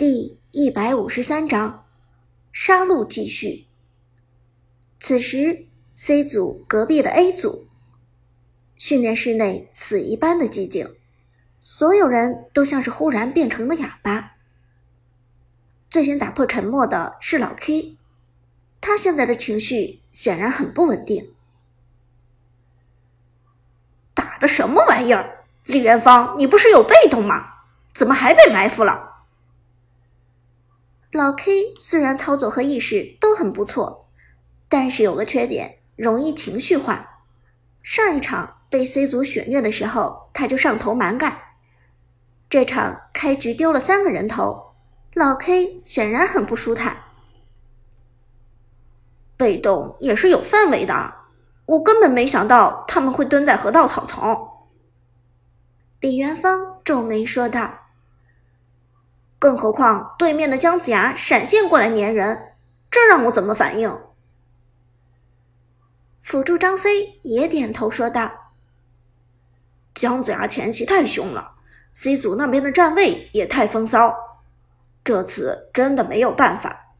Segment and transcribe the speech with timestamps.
[0.00, 1.84] 第一百五十三章，
[2.52, 3.66] 杀戮继续。
[4.98, 7.68] 此时，C 组隔壁的 A 组
[8.76, 10.96] 训练室内死一般的寂静，
[11.60, 14.36] 所有人都像是忽然变成了哑巴。
[15.90, 17.98] 最先打破沉默的是老 K，
[18.80, 21.34] 他现在的情绪显然很不稳定。
[24.14, 25.44] 打的什么玩意儿？
[25.66, 27.64] 李元芳，你不是有被动吗？
[27.92, 29.09] 怎么还被埋伏了？
[31.12, 34.08] 老 K 虽然操作和意识都很不错，
[34.68, 37.24] 但是有个缺点，容易情绪化。
[37.82, 41.36] 上一场被 C 组血虐的时候，他就上头蛮干。
[42.48, 44.74] 这场开局丢了三个人头，
[45.14, 47.02] 老 K 显然很不舒坦。
[49.36, 51.14] 被动也是有范围的，
[51.66, 54.48] 我根本没想到他们会蹲在河道草丛。
[55.98, 57.78] 李元芳皱眉说道。
[59.40, 62.52] 更何况对面的姜子牙闪现过来粘人，
[62.90, 64.00] 这让我怎么反应？
[66.18, 68.52] 辅助张飞也点头说道
[69.94, 71.54] ：“姜子牙前期太凶了
[71.90, 74.14] ，C 组那边的站位也太风骚，
[75.02, 76.94] 这次真的没有办法。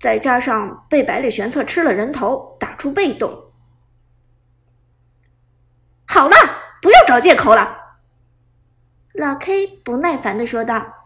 [0.00, 3.52] 再加上被百里玄策吃了人头，打出被动。
[6.08, 6.34] 好了，
[6.82, 7.98] 不要找借口了。”
[9.14, 11.05] 老 K 不耐烦的说道。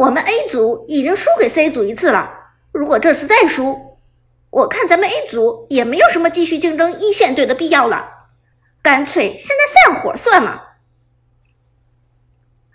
[0.00, 3.98] 我们 A 组已经输给 C 组一次了，如果这次再输，
[4.48, 8.28] 我看咱们 A 组也没有什么继续竞争一线队的必要了，
[8.80, 10.78] 干脆现在散伙算了。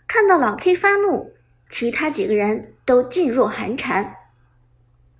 [0.06, 1.34] 看到老 K 发怒，
[1.68, 4.18] 其他几个人都噤若寒蝉，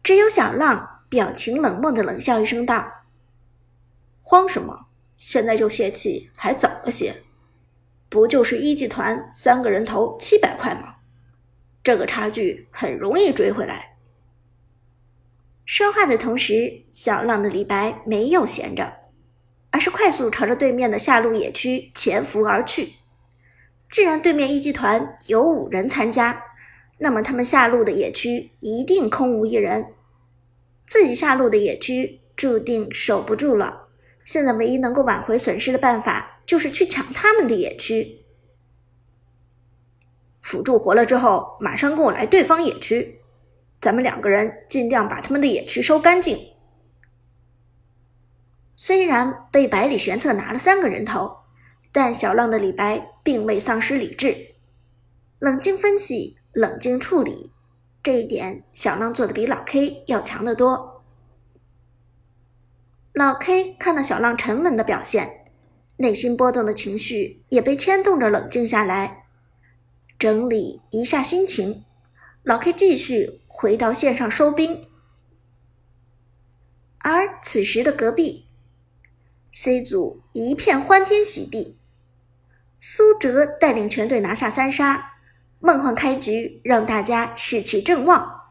[0.04, 2.86] 只有小浪表情冷漠的冷笑一声道
[4.22, 4.86] ：“慌什么？
[5.18, 7.24] 现在就泄气还早了些，
[8.10, 10.92] 不就是一级团三个人头七百块吗？”
[11.86, 13.96] 这个差距很容易追回来。
[15.66, 18.92] 说话的同时，小浪的李白没有闲着，
[19.70, 22.94] 而是快速朝着对面的下路野区潜伏而去。
[23.92, 26.42] 既然对面一级团有五人参加，
[26.98, 29.94] 那么他们下路的野区一定空无一人，
[30.88, 33.90] 自己下路的野区注定守不住了。
[34.24, 38.25] 现在唯一能够挽回损失的办法，就是去抢他们的野区。
[40.46, 43.20] 辅助活了之后，马上跟我来对方野区，
[43.82, 46.38] 咱们两个人尽量把他们的野区收干净。
[48.76, 51.38] 虽然被百里玄策拿了三个人头，
[51.92, 54.36] 但小浪的李白并未丧失理智，
[55.40, 57.52] 冷静分析，冷静处理，
[58.04, 61.04] 这一点小浪做的比老 K 要强得多。
[63.14, 65.46] 老 K 看到小浪沉稳的表现，
[65.98, 69.25] 内心波动的情绪也被牵动着冷静下来。
[70.18, 71.84] 整理一下心情，
[72.44, 74.88] 老 K 继续回到线上收兵。
[77.00, 78.48] 而此时的隔壁
[79.52, 81.78] ，C 组一片欢天喜地，
[82.80, 85.14] 苏哲带领全队拿下三杀，
[85.60, 88.42] 梦幻开局让大家士气正旺。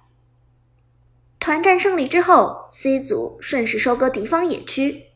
[1.40, 5.08] 团战胜利之后，C 组顺势收割敌方野区，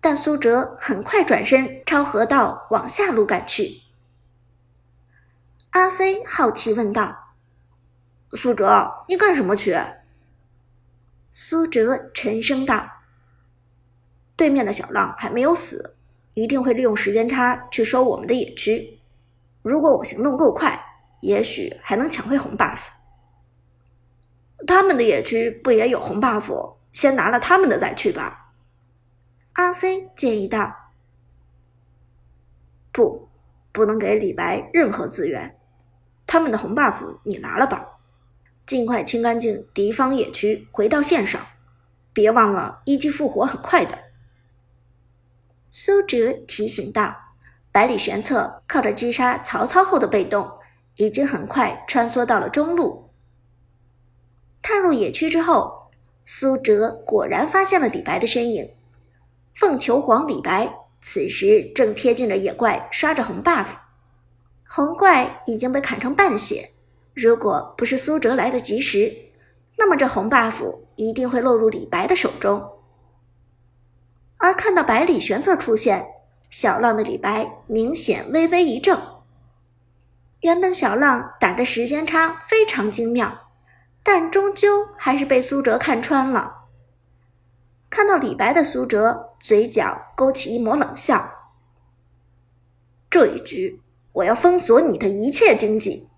[0.00, 3.83] 但苏哲很快转身朝河道往下路赶去。
[5.74, 7.34] 阿飞好奇问道
[8.34, 9.76] ：“苏哲，你干什么去？”
[11.32, 12.88] 苏哲沉声道
[14.36, 15.96] ：“对面的小浪还没有死，
[16.34, 19.00] 一定会利用时间差去收我们的野区。
[19.62, 20.80] 如果我行动够快，
[21.22, 22.90] 也许还能抢回红 buff。
[24.68, 26.76] 他们的野区不也有红 buff？
[26.92, 28.52] 先拿了他们的再去吧。”
[29.54, 30.92] 阿飞建议道
[32.94, 33.28] ：“不，
[33.72, 35.58] 不能给李白任何资源。”
[36.26, 37.86] 他们的红 buff 你拿了吧，
[38.66, 41.40] 尽快清干净敌方野区，回到线上。
[42.12, 43.98] 别忘了一击复活很快的。
[45.70, 47.16] 苏哲提醒道。
[47.72, 50.48] 百里玄策靠着击杀曹操后的被动，
[50.94, 53.10] 已经很快穿梭到了中路。
[54.62, 55.90] 踏入野区之后，
[56.24, 58.70] 苏哲果然发现了李白的身影。
[59.54, 60.72] 凤求凰李白
[61.02, 63.66] 此时正贴近着野怪，刷着红 buff。
[64.66, 66.70] 红怪已经被砍成半血，
[67.12, 69.14] 如果不是苏哲来得及时，
[69.78, 72.70] 那么这红 buff 一定会落入李白的手中。
[74.38, 76.06] 而看到百里玄策出现，
[76.50, 79.22] 小浪的李白明显微微一怔。
[80.40, 83.50] 原本小浪打的时间差非常精妙，
[84.02, 86.64] 但终究还是被苏哲看穿了。
[87.88, 91.30] 看到李白的苏哲嘴角勾起一抹冷笑，
[93.08, 93.80] 这一局。
[94.14, 96.08] 我要封锁你的一切经济。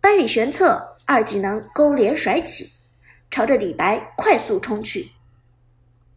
[0.00, 2.70] 百里玄策二技能勾连甩起，
[3.30, 5.10] 朝着李白快速冲去。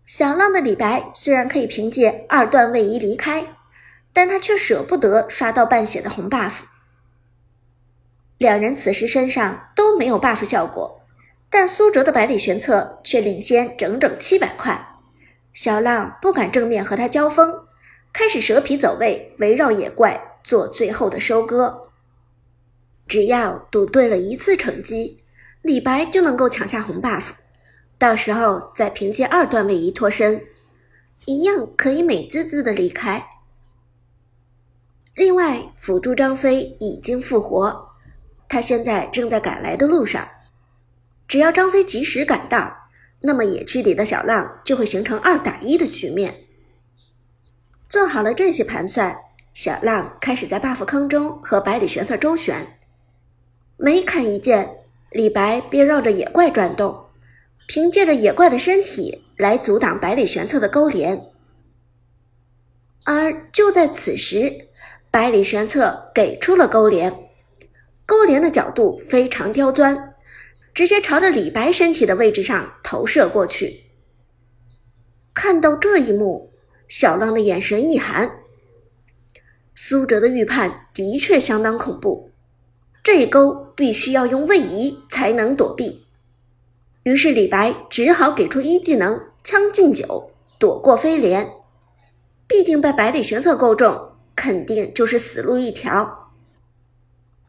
[0.06, 3.56] 小浪的李白虽然可以凭借二段位移离开，
[4.12, 6.62] 但他却舍不得刷到半血的红 buff。
[8.38, 11.02] 两人此时身上都没有 buff 效果，
[11.50, 15.00] 但苏哲的百里玄策却领先整整七百块。
[15.54, 17.66] 小浪不敢正面和他交锋，
[18.14, 21.90] 开始蛇皮走位，围绕野怪做最后的收割。
[23.08, 25.20] 只要赌对了一次成绩，
[25.64, 27.32] 李白就能够抢下红 buff。
[27.98, 30.46] 到时候再凭借二段位移脱身，
[31.26, 33.26] 一样可以美滋滋的离开。
[35.16, 37.90] 另外，辅助张飞已经复活，
[38.48, 40.28] 他现在正在赶来的路上。
[41.28, 42.90] 只要张飞及时赶到，
[43.22, 46.46] 那么野区里的小浪就会形成二打一的局面。
[47.94, 49.16] 做好了这些盘算，
[49.54, 52.80] 小浪开始在 buff 坑中和百里玄策周旋。
[53.78, 54.78] 每砍一剑，
[55.12, 57.06] 李白便绕着野怪转动。
[57.68, 61.22] 凭借着野怪的身体来阻挡百里玄策的勾连，
[63.04, 64.70] 而就在此时，
[65.12, 67.30] 百里玄策给出了勾连，
[68.08, 70.16] 勾连的角度非常刁钻，
[70.74, 73.84] 直接朝着李白身体的位置上投射过去。
[75.36, 76.53] 看到这一幕，
[76.94, 78.32] 小浪的眼神一寒，
[79.74, 82.30] 苏哲的预判的确相当恐怖，
[83.02, 86.06] 这一勾必须要用位移才能躲避。
[87.02, 90.30] 于是李白只好给出一技能“将进酒”，
[90.60, 91.50] 躲过飞廉。
[92.46, 96.30] 毕竟被百里玄策勾中，肯定就是死路一条。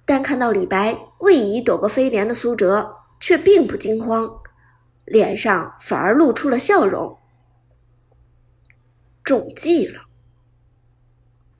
[0.06, 4.40] 但看到李白位移躲过飞廉的苏哲，却并不惊慌，
[5.04, 7.18] 脸上反而露出了笑容。
[9.24, 10.02] 中计了！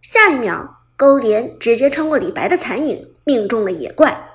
[0.01, 4.29] 下一秒，勾连直接穿过李白的残影，命中了野怪。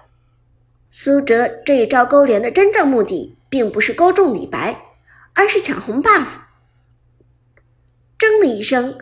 [0.90, 3.38] 苏哲这一招勾连的真正目的。
[3.50, 4.80] 并不是勾中李白，
[5.34, 6.28] 而是抢红 buff。
[8.20, 8.96] 铮的一声，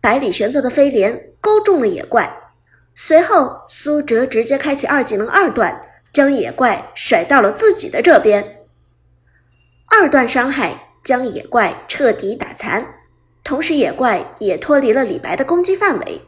[0.00, 2.54] 百里玄策的飞镰勾中了野怪，
[2.94, 5.78] 随后苏哲直接开启二技能二段，
[6.10, 8.64] 将野怪甩到了自己的这边。
[9.90, 12.94] 二段伤害将野怪彻底打残，
[13.46, 16.22] 同时野怪也脱离了李白的攻击范围。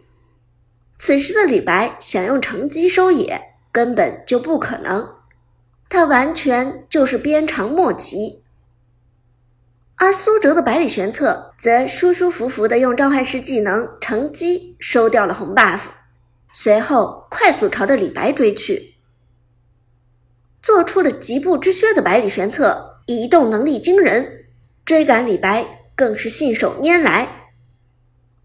[0.96, 5.16] 此时的李白想用乘机收野，根本就不可能。
[5.88, 8.44] 他完全就是鞭长莫及，
[9.96, 15.80] 而苏哲的百里玄策则舒舒服服的用召唤师技能乘机收掉了红 buff，
[16.52, 18.94] 随后快速朝着李白追去。
[20.62, 24.44] 做出了疾步之靴的百里玄策移动能力惊人，
[24.84, 27.50] 追赶李白更是信手拈来。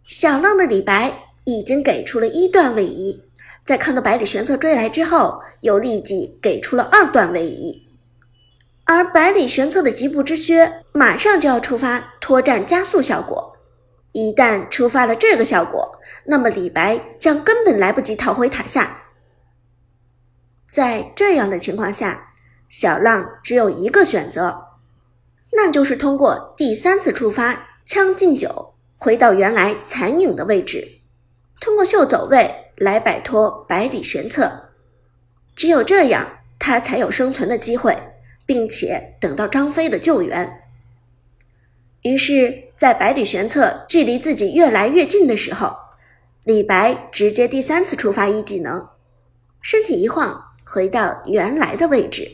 [0.03, 1.13] 小浪的李白
[1.43, 3.23] 已经给出了一段位移。
[3.63, 7.87] 在看到百里玄策追来之后，又立即给出了二段位移，
[8.83, 13.55] 而百里玄策的疾步之靴马上就要触发脱战加速效果，
[14.11, 19.03] 一旦触发了这个效果，那么李白将根本来不及逃回塔下。
[20.69, 22.33] 在这样的情况下，
[22.67, 24.72] 小浪只有一个选择，
[25.55, 30.99] 那就是通过第三次触发将进酒，回到原来残影的位置，
[31.59, 32.59] 通过秀走位。
[32.77, 34.69] 来摆脱百里玄策，
[35.55, 37.95] 只有这样，他才有生存的机会，
[38.47, 40.63] 并且等到张飞的救援。
[42.01, 45.71] 于是，在百里玄策距离自己越来越近的时候，
[46.43, 48.89] 李白直接第三次触发一技能，
[49.61, 52.27] 身体一晃，回到原来的位置。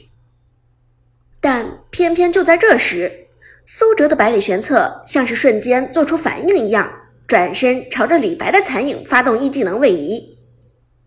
[1.42, 3.28] 但偏偏就在这时，
[3.66, 6.90] 苏哲的百里玄策像是瞬间做出反应一样。
[7.28, 10.38] 转身朝着李白的残影发动一技能位移，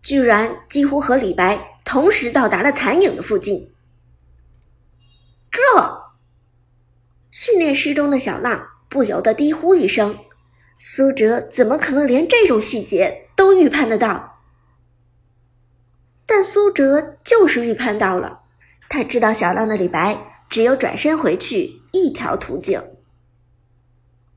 [0.03, 3.73] 居然几乎和李白同时到达了残影的附近。
[5.49, 5.59] 这
[7.31, 10.19] 训练师中的小浪不由得低呼一声
[10.77, 14.37] ：“苏哲怎么可能连这种细节都预判得到？”
[16.27, 18.41] 但苏哲就是预判到了，
[18.87, 22.79] 他知道小浪的李白只有转身回去一条途径。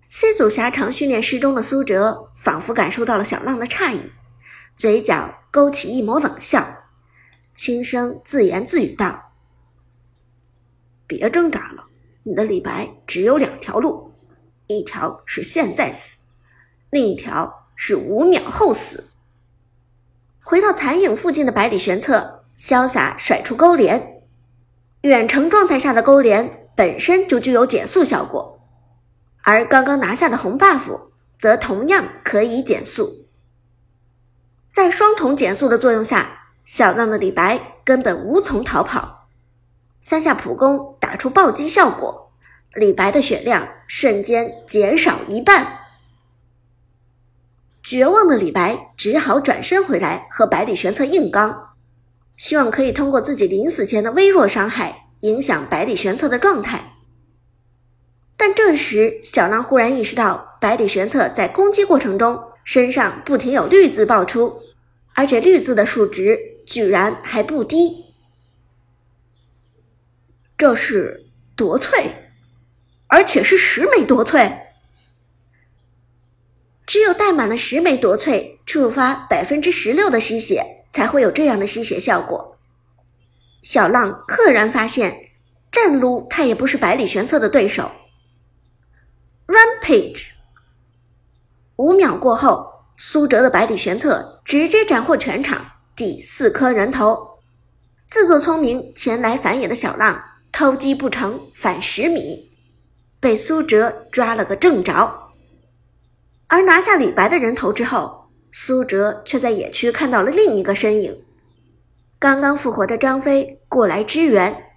[0.08, 4.12] C 组狭长训练师中的苏哲仿佛感受到了小浪的诧异，
[4.78, 6.78] 嘴角勾起一抹冷笑，
[7.54, 9.32] 轻声自言自语道
[11.06, 11.84] ：“别挣扎了，
[12.22, 14.14] 你的李白只有两条路，
[14.68, 16.20] 一条是现在死，
[16.88, 19.10] 另一条是五秒后死。”
[20.40, 24.15] 回到残影附近的百里玄策潇洒甩出勾连，
[25.06, 28.60] 远程状态下的勾连本身就具有减速效果。
[29.44, 31.00] 而刚刚拿下的红 buff
[31.38, 33.26] 则同样可以减速，
[34.74, 39.28] 在双重减速的作用下，小浪的李白根本无从逃跑，
[40.00, 42.32] 三下普攻打出暴击效果，
[42.74, 45.78] 李白的血量瞬间减少一半。
[47.84, 51.65] 绝望的李白只好转身回来和百里玄策硬刚，
[52.36, 56.92] 希望可以通过自己临死前的微弱伤害影响百里玄策的状态。
[58.36, 64.60] 但这时，小浪忽然意识到，百里玄策在攻击过程中身上不停有绿字爆出，
[65.14, 68.04] 而且绿字的数值居然还不低。
[70.58, 71.24] 这是
[71.56, 72.10] 夺萃，
[73.08, 74.58] 而且是十枚夺萃。
[76.86, 82.56] 只有带满了十枚夺萃，触发百分之十六的吸血，才会有这样的吸血效果。
[83.62, 85.14] 小浪赫然发现，
[85.70, 87.90] 战撸他也不是百里玄策的对手。
[89.46, 90.28] Rampage，
[91.76, 97.40] 五秒过后，苏哲的百里玄策直接斩获全场第四颗人头。
[98.08, 100.18] 自作聪明前来反野的小浪，
[100.50, 102.50] 偷鸡不成反蚀米，
[103.20, 105.24] 被苏哲抓了个正着。
[106.46, 108.25] 而拿下李白的人头之后，
[108.58, 111.22] 苏哲却在野区看到了另一个身影。
[112.18, 114.70] 刚刚复活的张飞过来支援，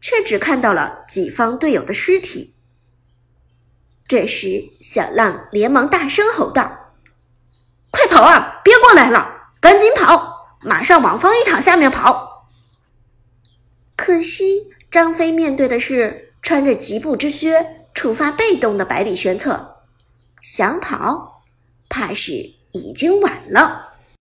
[0.00, 2.54] 却只看到了己方队友的尸体。
[4.06, 6.94] 这时，小浪连忙大声吼道
[7.92, 8.62] ：“快跑啊！
[8.64, 12.46] 别过来了，赶紧跑，马上往方一塔下面跑！”
[13.94, 19.82] 可惜，张飞面对的是穿着疾步之靴、触发被动的百里玄策。
[20.40, 21.42] 想跑，
[21.90, 23.87] 怕是已经晚了。